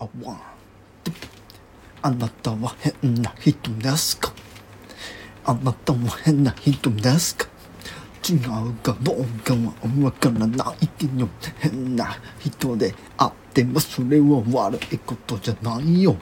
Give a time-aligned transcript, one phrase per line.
[0.00, 0.40] あわん。
[2.02, 4.32] あなたは変な人ですか？
[5.44, 7.46] あなたは変な人ですか？
[8.28, 11.28] 違うかどうかはわからないけど
[11.58, 16.16] 変な人であってもそれは悪いことじゃないよ。